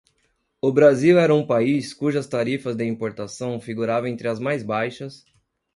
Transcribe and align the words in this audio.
o 0.59 0.71
Brasil 0.71 1.19
era 1.19 1.31
um 1.31 1.45
país 1.45 1.93
cujas 1.93 2.25
tarifas 2.25 2.75
de 2.75 2.83
importação 2.83 3.61
figuravam 3.61 4.09
entre 4.09 4.27
as 4.27 4.39
mais 4.39 4.63
baixas 4.63 5.23